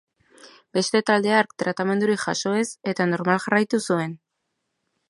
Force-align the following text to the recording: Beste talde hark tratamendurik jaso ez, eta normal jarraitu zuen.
Beste 0.77 1.01
talde 1.09 1.35
hark 1.39 1.53
tratamendurik 1.65 2.25
jaso 2.25 2.57
ez, 2.63 2.67
eta 2.95 3.09
normal 3.13 3.45
jarraitu 3.47 3.83
zuen. 3.91 4.19